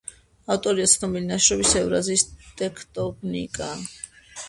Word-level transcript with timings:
ავტორია 0.55 0.87
ცნობილი 0.93 1.29
ნაშრომისა 1.33 1.79
„ევრაზიის 1.85 2.27
ტექტონიკა“. 2.65 3.73